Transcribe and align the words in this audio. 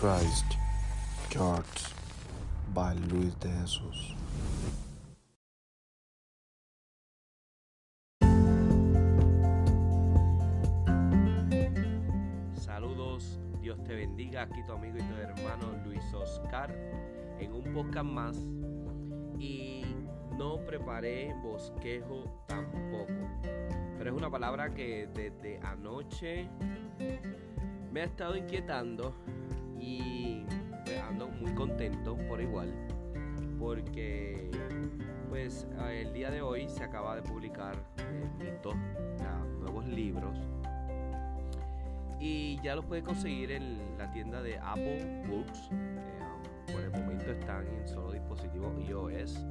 Christ 0.00 0.56
Church 1.28 1.92
by 2.72 2.96
Luis 3.10 3.38
de 3.38 3.50
Jesús. 3.50 4.16
Saludos, 12.54 13.38
Dios 13.60 13.84
te 13.84 13.94
bendiga. 13.94 14.44
Aquí 14.44 14.64
tu 14.64 14.72
amigo 14.72 14.96
y 14.96 15.02
tu 15.02 15.14
hermano 15.16 15.66
Luis 15.84 16.02
Oscar 16.14 16.74
en 17.38 17.52
un 17.52 17.74
podcast 17.74 18.06
más. 18.06 18.38
Y 19.38 19.84
no 20.38 20.64
preparé 20.64 21.34
bosquejo 21.42 22.24
tampoco. 22.46 23.28
Pero 23.98 24.10
es 24.10 24.16
una 24.16 24.30
palabra 24.30 24.72
que 24.72 25.10
desde 25.12 25.60
anoche 25.62 26.48
me 27.92 28.00
ha 28.00 28.04
estado 28.04 28.34
inquietando 28.34 29.14
y 29.90 30.44
pues, 30.84 30.98
ando 31.00 31.28
muy 31.28 31.52
contento 31.54 32.16
por 32.28 32.40
igual. 32.40 32.72
Porque 33.58 34.50
pues 35.28 35.66
el 35.90 36.12
día 36.12 36.30
de 36.30 36.42
hoy 36.42 36.68
se 36.68 36.82
acaba 36.82 37.14
de 37.14 37.22
publicar 37.22 37.76
eh, 37.98 38.28
Mito, 38.38 38.74
nuevos 39.60 39.86
libros 39.86 40.36
y 42.20 42.60
ya 42.62 42.76
los 42.76 42.84
puedes 42.84 43.02
conseguir 43.02 43.50
en 43.50 43.78
la 43.98 44.10
tienda 44.12 44.42
de 44.42 44.58
Apple 44.58 45.24
Books. 45.28 45.70
Um, 45.70 46.72
por 46.72 46.82
el 46.82 46.90
momento 46.90 47.32
están 47.32 47.66
en 47.66 47.88
solo 47.88 48.12
dispositivos 48.12 48.72
iOS. 48.86 49.44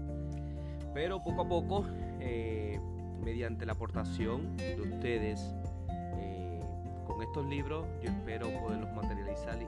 Pero 0.94 1.21
poco 1.21 1.41
a 1.41 1.47
poco, 1.47 1.85
eh, 2.19 2.80
mediante 3.23 3.66
la 3.66 3.73
aportación 3.73 4.55
de 4.58 4.80
ustedes 4.81 5.55
eh, 6.17 6.59
con 7.05 7.21
estos 7.21 7.45
libros, 7.47 7.85
yo 8.03 8.11
espero 8.11 8.47
poderlos 8.59 8.91
materializar 8.94 9.59
y 9.61 9.66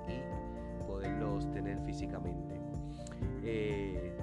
poderlos 0.91 1.49
tener 1.51 1.79
físicamente. 1.85 2.59
Eh, 3.43 4.13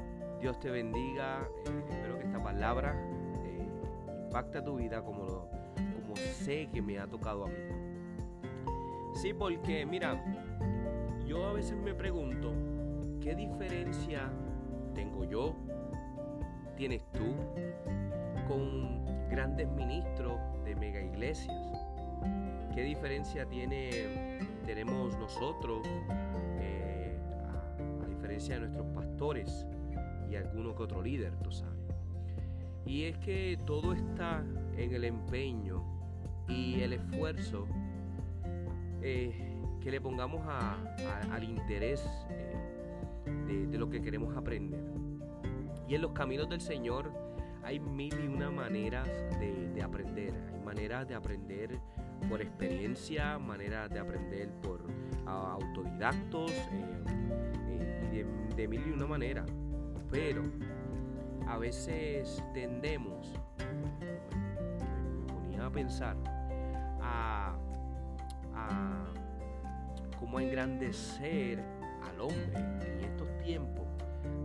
Dios 0.40 0.60
te 0.60 0.70
bendiga. 0.70 1.48
espero 1.88 2.18
que 2.18 2.26
esta 2.26 2.42
palabra 2.42 2.94
impacte 4.28 4.58
a 4.58 4.64
tu 4.64 4.76
vida 4.76 5.02
como, 5.02 5.24
lo, 5.24 5.48
como 6.00 6.14
sé 6.16 6.68
que 6.72 6.82
me 6.82 6.98
ha 6.98 7.06
tocado 7.06 7.44
a 7.44 7.48
mí. 7.48 7.54
Sí, 9.14 9.32
porque 9.32 9.86
mira, 9.86 10.22
yo 11.26 11.46
a 11.46 11.54
veces 11.54 11.78
me 11.78 11.94
pregunto, 11.94 12.52
¿qué 13.22 13.34
diferencia 13.34 14.30
tengo 14.94 15.24
yo? 15.24 15.56
¿Tienes 16.76 17.02
tú? 17.12 17.34
Con 18.46 19.06
grandes 19.30 19.68
ministros 19.70 20.38
de 20.64 20.76
mega 20.76 21.00
iglesias. 21.00 21.77
¿Qué 22.78 22.84
diferencia 22.84 23.44
tiene, 23.44 24.38
tenemos 24.64 25.18
nosotros 25.18 25.82
eh, 26.60 27.18
a, 27.50 28.04
a, 28.04 28.06
diferencia 28.06 28.54
de 28.54 28.68
nuestros 28.68 28.86
pastores 28.94 29.66
y 30.30 30.36
alguno 30.36 30.76
que 30.76 30.84
otro 30.84 31.02
líder, 31.02 31.34
tú 31.42 31.50
sabes? 31.50 31.74
Y 32.86 33.06
es 33.06 33.18
que 33.18 33.58
todo 33.66 33.94
está 33.94 34.44
en 34.76 34.94
el 34.94 35.02
empeño 35.02 35.82
y 36.46 36.80
el 36.80 36.92
esfuerzo 36.92 37.66
eh, 39.02 39.60
que 39.80 39.90
le 39.90 40.00
pongamos 40.00 40.46
al 40.46 41.42
interés 41.42 42.08
eh, 42.30 43.66
de, 43.68 43.76
lo 43.76 43.90
que 43.90 44.00
queremos 44.00 44.36
aprender. 44.36 44.84
Y 45.88 45.96
en 45.96 46.02
los 46.02 46.12
caminos 46.12 46.48
del 46.48 46.60
Señor 46.60 47.12
hay 47.64 47.80
mil 47.80 48.14
y 48.14 48.28
una 48.28 48.52
maneras 48.52 49.08
de, 49.40 49.82
aprender. 49.82 50.32
Hay 50.54 50.60
maneras 50.60 51.08
de 51.08 51.16
aprender 51.16 51.80
por 52.28 52.40
experiencia, 52.40 53.38
maneras 53.38 53.90
de 53.90 54.00
aprender 54.00 54.50
por 54.62 54.80
autodidactos 55.26 56.50
eh, 56.50 58.24
y 58.50 58.54
de, 58.54 58.68
mil 58.68 58.86
y 58.86 58.90
una 58.90 59.06
maneras. 59.06 59.50
Pero 60.10 60.42
a 61.46 61.58
veces 61.58 62.42
tendemos, 62.54 63.32
me 65.18 65.32
ponía 65.32 65.66
a 65.66 65.70
pensar, 65.70 66.16
a 67.02 67.54
como 70.18 70.40
engrandecer 70.40 71.62
al 72.02 72.20
hombre 72.20 72.58
en 72.58 73.04
estos 73.04 73.28
tiempos. 73.38 73.86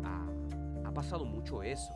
Ha, 0.04 0.92
pasado 0.94 1.26
mucho 1.26 1.64
eso. 1.64 1.92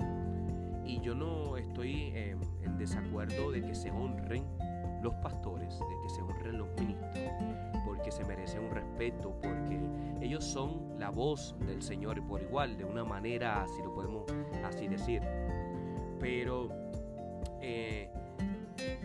Y 0.83 0.99
yo 1.01 1.13
no 1.13 1.55
estoy 1.55 2.11
en, 2.15 2.39
desacuerdo 2.79 3.51
de 3.51 3.61
que 3.61 3.75
se 3.75 3.91
honren 3.91 4.43
los 5.01 5.13
pastores, 5.15 5.79
de 5.79 6.01
que 6.01 6.09
se 6.09 6.21
honren 6.21 6.57
los 6.57 6.69
ministros, 6.79 7.33
porque 7.85 8.11
se 8.11 8.23
merecen 8.25 8.63
un 8.63 8.71
respeto, 8.71 9.35
porque 9.41 9.79
ellos 10.21 10.43
son 10.43 10.99
la 10.99 11.09
voz 11.09 11.55
del 11.65 11.81
Señor 11.81 12.25
por 12.27 12.41
igual, 12.41 12.77
de 12.77 12.85
una 12.85 13.03
manera, 13.03 13.65
si 13.75 13.81
lo 13.81 13.93
podemos 13.93 14.23
así 14.63 14.87
decir. 14.87 15.21
Pero 16.19 16.69
eh, 17.61 18.09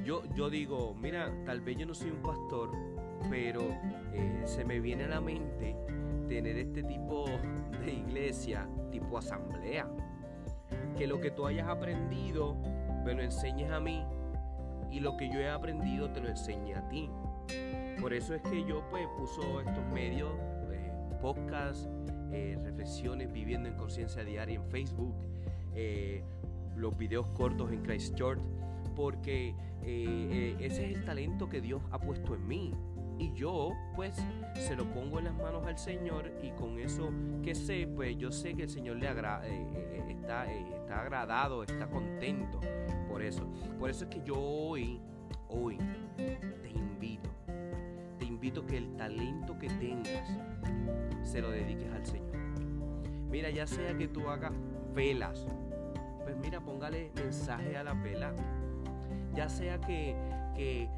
yo, 0.04 0.22
yo 0.34 0.50
digo, 0.50 0.94
mira, 0.94 1.32
tal 1.44 1.60
vez 1.60 1.76
yo 1.76 1.86
no 1.86 1.94
soy 1.94 2.10
un 2.10 2.22
pastor, 2.22 2.70
pero 3.30 3.60
eh, 4.12 4.42
se 4.44 4.64
me 4.64 4.80
viene 4.80 5.04
a 5.04 5.08
la 5.08 5.20
mente 5.20 5.76
tener 6.28 6.56
este 6.56 6.82
tipo 6.82 7.26
de 7.84 7.92
iglesia, 7.92 8.66
tipo 8.90 9.18
asamblea. 9.18 9.88
Que 10.96 11.06
lo 11.06 11.20
que 11.20 11.30
tú 11.30 11.46
hayas 11.46 11.68
aprendido 11.68 12.56
me 13.04 13.14
lo 13.14 13.22
enseñes 13.22 13.70
a 13.70 13.80
mí 13.80 14.04
y 14.92 15.00
lo 15.00 15.16
que 15.16 15.28
yo 15.28 15.40
he 15.40 15.48
aprendido 15.48 16.10
te 16.10 16.20
lo 16.20 16.28
enseñe 16.28 16.74
a 16.74 16.88
ti. 16.88 17.08
Por 18.00 18.12
eso 18.12 18.34
es 18.34 18.42
que 18.42 18.64
yo 18.64 18.84
pues 18.90 19.06
puso 19.18 19.60
estos 19.60 19.84
medios, 19.92 20.30
eh, 20.70 20.92
podcast, 21.20 21.88
eh, 22.30 22.58
reflexiones 22.62 23.32
viviendo 23.32 23.68
en 23.68 23.76
conciencia 23.76 24.24
diaria 24.24 24.56
en 24.56 24.64
Facebook, 24.66 25.14
los 26.76 26.96
videos 26.96 27.28
cortos 27.30 27.72
en 27.72 27.82
Christchurch, 27.82 28.40
porque 28.94 29.54
ese 29.82 30.64
es 30.66 30.78
el 30.96 31.04
talento 31.04 31.48
que 31.48 31.60
Dios 31.60 31.82
ha 31.90 31.98
puesto 31.98 32.34
en 32.34 32.46
mí 32.46 32.74
y 33.22 33.32
yo 33.34 33.76
pues 33.94 34.16
se 34.54 34.74
lo 34.74 34.84
pongo 34.92 35.18
en 35.18 35.26
las 35.26 35.34
manos 35.34 35.64
al 35.66 35.78
Señor 35.78 36.32
y 36.42 36.50
con 36.50 36.78
eso 36.78 37.10
que 37.42 37.54
sé, 37.54 37.88
pues 37.94 38.16
yo 38.16 38.32
sé 38.32 38.54
que 38.54 38.64
el 38.64 38.68
Señor 38.68 38.96
le 38.96 39.06
eh, 39.06 39.12
eh, 39.44 40.04
está, 40.08 40.52
eh, 40.52 40.66
está 40.74 41.02
agradado, 41.02 41.62
está 41.62 41.86
contento 41.86 42.60
por 43.12 43.22
eso. 43.22 43.46
Por 43.78 43.90
eso 43.90 44.04
es 44.04 44.10
que 44.10 44.22
yo 44.24 44.34
hoy, 44.40 44.98
hoy 45.50 45.76
te 46.16 46.70
invito, 46.70 47.28
te 48.18 48.24
invito 48.24 48.66
que 48.66 48.78
el 48.78 48.96
talento 48.96 49.58
que 49.58 49.68
tengas 49.68 50.26
se 51.22 51.42
lo 51.42 51.50
dediques 51.50 51.92
al 51.92 52.06
Señor. 52.06 52.34
Mira, 53.30 53.50
ya 53.50 53.66
sea 53.66 53.94
que 53.96 54.08
tú 54.08 54.28
hagas 54.30 54.52
velas, 54.94 55.46
pues 56.24 56.36
mira, 56.38 56.60
póngale 56.60 57.12
mensaje 57.14 57.76
a 57.76 57.84
la 57.84 57.92
vela. 57.92 58.34
Ya 59.34 59.48
sea 59.48 59.78
que, 59.78 60.16
que 60.54 60.88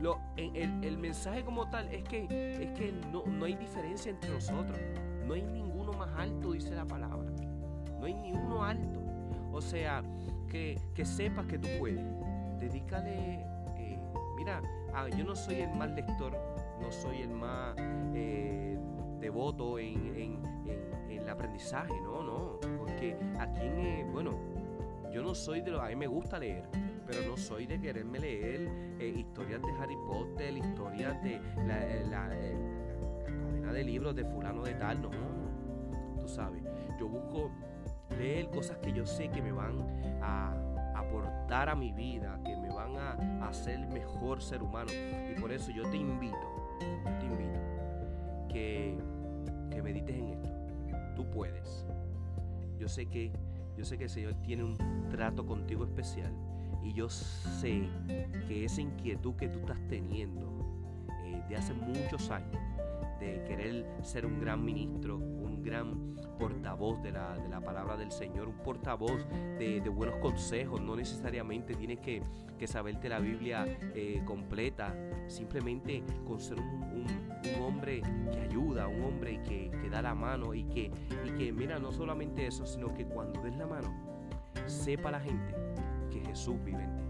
lo, 0.00 0.18
el, 0.36 0.98
mensaje 0.98 1.44
como 1.44 1.68
tal 1.70 1.88
es 1.88 2.04
que, 2.04 2.24
es 2.24 2.78
que 2.78 2.92
no, 3.10 3.24
no 3.24 3.46
hay 3.46 3.54
diferencia 3.54 4.10
entre 4.10 4.30
nosotros. 4.30 4.78
No 5.26 5.32
hay 5.32 5.42
ninguno 5.42 5.92
más 5.94 6.10
alto, 6.14 6.52
dice 6.52 6.74
la 6.74 6.84
palabra. 6.84 7.30
No 7.98 8.04
hay 8.04 8.14
ninguno 8.14 8.64
alto. 8.64 9.00
O 9.52 9.60
sea, 9.60 10.02
que, 10.48 11.04
sepas 11.04 11.46
que 11.46 11.58
tú 11.58 11.68
puedes. 11.78 12.04
Dedícale, 12.58 13.44
eh, 13.76 13.98
mira, 14.36 14.60
ah, 14.94 15.08
yo 15.08 15.24
no 15.24 15.36
soy 15.36 15.56
el 15.56 15.74
más 15.74 15.90
lector, 15.90 16.36
no 16.80 16.90
soy 16.90 17.22
el 17.22 17.30
más 17.30 17.76
eh, 18.14 18.78
devoto 19.20 19.78
en, 19.78 20.16
en, 20.16 20.48
el 21.10 21.28
aprendizaje, 21.28 21.94
no, 22.02 22.22
no. 22.22 22.58
Porque 22.78 23.16
aquí, 23.38 23.60
en, 23.62 24.12
bueno, 24.12 24.38
yo 25.12 25.22
no 25.22 25.34
soy 25.34 25.60
de 25.60 25.70
los, 25.70 25.80
a 25.80 25.88
mí 25.88 25.96
me 25.96 26.06
gusta 26.06 26.38
leer 26.38 26.68
pero 27.08 27.22
no 27.26 27.36
soy 27.38 27.66
de 27.66 27.80
quererme 27.80 28.18
leer 28.18 28.68
eh, 29.00 29.08
historias 29.16 29.62
de 29.62 29.72
Harry 29.80 29.96
Potter, 30.06 30.56
historias 30.58 31.22
de 31.22 31.40
la, 31.66 32.36
eh, 32.36 32.52
eh, 32.52 33.24
cadena 33.24 33.72
de 33.72 33.82
libros 33.82 34.14
de 34.14 34.24
fulano 34.26 34.62
de 34.62 34.74
tal, 34.74 35.00
no, 35.00 35.10
tú 36.20 36.28
sabes, 36.28 36.62
yo 37.00 37.08
busco 37.08 37.50
leer 38.18 38.50
cosas 38.50 38.78
que 38.78 38.92
yo 38.92 39.06
sé 39.06 39.28
que 39.28 39.40
me 39.40 39.52
van 39.52 39.78
a 40.22 40.54
aportar 40.94 41.68
a 41.68 41.74
mi 41.74 41.92
vida, 41.92 42.40
que 42.44 42.56
me 42.56 42.68
van 42.68 42.96
a, 42.96 43.48
hacer 43.48 43.78
mejor 43.88 44.42
ser 44.42 44.62
humano. 44.62 44.90
Y 44.92 45.40
por 45.40 45.52
eso 45.52 45.70
yo 45.70 45.88
te 45.90 45.96
invito, 45.96 46.36
te 47.20 47.26
invito 47.26 47.60
que, 48.48 48.98
que 49.70 49.82
medites 49.82 50.16
en 50.16 50.28
esto. 50.28 50.48
Tú 51.16 51.30
puedes. 51.30 51.86
Yo 52.78 52.88
sé 52.88 53.06
que 53.06 53.32
yo 53.78 53.84
sé 53.84 53.96
que 53.96 54.04
el 54.04 54.10
Señor 54.10 54.34
tiene 54.42 54.64
un 54.64 54.76
trato 55.08 55.46
contigo 55.46 55.84
especial 55.84 56.32
y 56.82 56.92
yo 56.94 57.08
sé 57.08 57.88
que 58.48 58.64
esa 58.64 58.80
inquietud 58.80 59.36
que 59.36 59.48
tú 59.48 59.60
estás 59.60 59.78
teniendo 59.88 60.66
eh, 61.24 61.40
de 61.48 61.56
hace 61.56 61.74
muchos 61.74 62.28
años, 62.32 62.60
de 63.20 63.44
querer 63.46 63.86
ser 64.02 64.26
un 64.26 64.40
gran 64.40 64.64
ministro, 64.64 65.16
un 65.16 65.47
gran 65.68 66.16
portavoz 66.38 67.02
de 67.02 67.12
la, 67.12 67.36
de 67.36 67.48
la 67.48 67.60
palabra 67.60 67.96
del 67.96 68.10
Señor, 68.10 68.48
un 68.48 68.58
portavoz 68.58 69.26
de, 69.58 69.80
buenos 69.88 70.16
consejos. 70.16 70.80
No 70.80 70.96
necesariamente 70.96 71.74
tienes 71.74 71.98
que, 72.00 72.22
que 72.58 72.66
saberte 72.66 73.08
la 73.08 73.18
Biblia 73.18 73.64
eh, 73.94 74.22
completa, 74.24 74.94
simplemente 75.26 76.02
con 76.26 76.40
ser 76.40 76.58
un, 76.58 77.06
un 77.56 77.62
hombre 77.62 78.02
que 78.32 78.40
ayuda, 78.40 78.88
un 78.88 79.02
hombre 79.02 79.42
que, 79.42 79.70
que 79.70 79.90
da 79.90 80.00
la 80.00 80.14
mano 80.14 80.54
y 80.54 80.64
que, 80.64 80.90
y 81.24 81.30
que, 81.32 81.52
mira, 81.52 81.78
no 81.78 81.92
solamente 81.92 82.46
eso, 82.46 82.66
sino 82.66 82.94
que 82.94 83.04
cuando 83.04 83.42
des 83.42 83.56
la 83.56 83.66
mano, 83.66 83.92
sepa 84.66 85.10
la 85.10 85.20
gente 85.20 85.54
que 86.10 86.20
Jesús 86.20 86.56
vive 86.64 86.82
en 86.82 86.96
ti, 86.96 87.04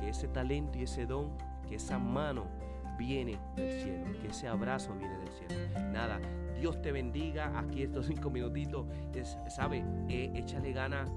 que 0.00 0.08
ese 0.08 0.28
talento 0.28 0.78
y 0.78 0.84
ese 0.84 1.06
don, 1.06 1.36
que 1.68 1.76
esa 1.76 1.98
mano 1.98 2.61
viene 3.02 3.38
del 3.56 3.82
cielo, 3.82 4.04
que 4.20 4.28
ese 4.28 4.46
abrazo 4.46 4.94
viene 4.94 5.18
del 5.18 5.28
cielo. 5.28 5.90
Nada, 5.92 6.20
Dios 6.58 6.80
te 6.80 6.92
bendiga. 6.92 7.58
Aquí 7.58 7.82
estos 7.82 8.06
cinco 8.06 8.30
minutitos, 8.30 8.86
es, 9.14 9.36
¿sabe? 9.48 9.84
Eh, 10.08 10.30
échale 10.34 10.72
ganas. 10.72 11.10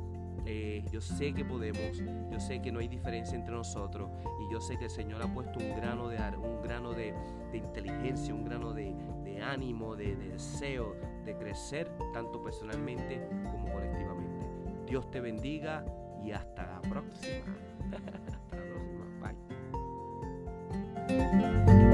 Eh, 0.47 0.83
yo 0.91 1.01
sé 1.01 1.33
que 1.33 1.45
podemos, 1.45 1.97
yo 2.31 2.39
sé 2.39 2.61
que 2.61 2.71
no 2.71 2.79
hay 2.79 2.87
diferencia 2.87 3.35
entre 3.35 3.55
nosotros 3.55 4.11
y 4.41 4.51
yo 4.51 4.59
sé 4.61 4.77
que 4.77 4.85
el 4.85 4.91
Señor 4.91 5.21
ha 5.23 5.33
puesto 5.33 5.59
un 5.59 5.75
grano 5.75 6.07
de, 6.07 6.17
un 6.37 6.61
grano 6.61 6.91
de, 6.91 7.15
inteligencia, 7.53 8.33
un 8.33 8.45
grano 8.45 8.73
de, 8.73 8.93
ánimo, 9.41 9.95
de, 9.95 10.15
de 10.15 10.29
deseo 10.29 10.95
de 11.25 11.35
crecer 11.35 11.91
tanto 12.13 12.41
personalmente 12.43 13.27
como 13.51 13.71
colectivamente. 13.71 14.45
Dios 14.87 15.09
te 15.09 15.19
bendiga 15.19 15.85
y 16.23 16.31
hasta 16.31 16.65
la 16.65 16.81
próxima. 16.81 17.45
Bye. 21.17 21.84